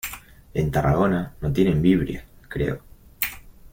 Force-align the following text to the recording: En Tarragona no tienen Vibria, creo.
En 0.55 0.71
Tarragona 0.71 1.35
no 1.41 1.53
tienen 1.53 1.79
Vibria, 1.79 2.25
creo. 2.49 2.81